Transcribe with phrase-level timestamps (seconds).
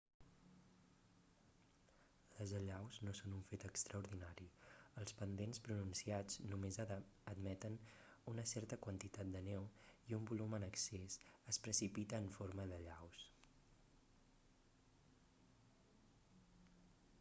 [2.37, 4.47] les allaus no són un fet extraordinari
[5.01, 7.77] els pendents pronunciats només admeten
[8.33, 9.67] una certa quantitat de neu
[10.13, 11.17] i un volum en excés
[11.53, 13.27] es precipita en forma d'allaus